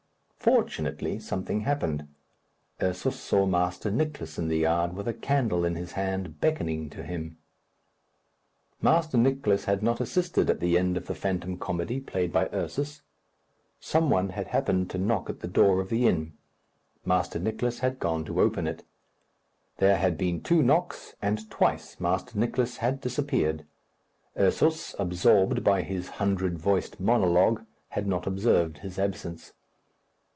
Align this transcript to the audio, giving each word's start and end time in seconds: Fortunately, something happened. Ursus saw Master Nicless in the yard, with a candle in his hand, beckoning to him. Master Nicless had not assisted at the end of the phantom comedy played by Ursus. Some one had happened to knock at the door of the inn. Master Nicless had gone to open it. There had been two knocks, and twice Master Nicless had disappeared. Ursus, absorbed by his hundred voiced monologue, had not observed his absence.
Fortunately, 0.43 1.19
something 1.19 1.61
happened. 1.61 2.07
Ursus 2.81 3.19
saw 3.19 3.45
Master 3.45 3.91
Nicless 3.91 4.39
in 4.39 4.47
the 4.47 4.57
yard, 4.57 4.95
with 4.95 5.07
a 5.07 5.13
candle 5.13 5.63
in 5.63 5.75
his 5.75 5.91
hand, 5.91 6.39
beckoning 6.41 6.89
to 6.89 7.03
him. 7.03 7.37
Master 8.81 9.19
Nicless 9.19 9.65
had 9.65 9.83
not 9.83 10.01
assisted 10.01 10.49
at 10.49 10.59
the 10.59 10.79
end 10.79 10.97
of 10.97 11.05
the 11.05 11.13
phantom 11.13 11.59
comedy 11.59 11.99
played 11.99 12.33
by 12.33 12.49
Ursus. 12.51 13.03
Some 13.79 14.09
one 14.09 14.29
had 14.29 14.47
happened 14.47 14.89
to 14.89 14.97
knock 14.97 15.29
at 15.29 15.41
the 15.41 15.47
door 15.47 15.79
of 15.79 15.89
the 15.89 16.07
inn. 16.07 16.33
Master 17.05 17.39
Nicless 17.39 17.81
had 17.81 17.99
gone 17.99 18.25
to 18.25 18.41
open 18.41 18.65
it. 18.65 18.83
There 19.77 19.97
had 19.97 20.17
been 20.17 20.41
two 20.41 20.63
knocks, 20.63 21.13
and 21.21 21.47
twice 21.51 21.99
Master 21.99 22.35
Nicless 22.35 22.77
had 22.77 22.99
disappeared. 22.99 23.63
Ursus, 24.35 24.95
absorbed 24.97 25.63
by 25.63 25.83
his 25.83 26.09
hundred 26.09 26.57
voiced 26.57 26.99
monologue, 26.99 27.63
had 27.89 28.07
not 28.07 28.25
observed 28.25 28.79
his 28.79 28.97
absence. 28.97 29.53